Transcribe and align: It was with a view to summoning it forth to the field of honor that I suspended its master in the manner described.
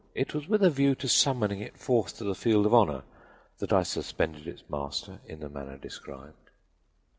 It 0.15 0.33
was 0.33 0.47
with 0.47 0.63
a 0.63 0.71
view 0.71 0.95
to 0.95 1.07
summoning 1.07 1.59
it 1.61 1.77
forth 1.77 2.17
to 2.17 2.23
the 2.23 2.33
field 2.33 2.65
of 2.65 2.73
honor 2.73 3.03
that 3.59 3.71
I 3.71 3.83
suspended 3.83 4.47
its 4.47 4.63
master 4.67 5.19
in 5.27 5.41
the 5.41 5.47
manner 5.47 5.77
described. 5.77 6.49